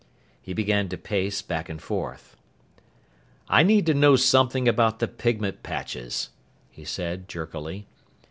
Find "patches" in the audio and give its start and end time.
5.61-6.31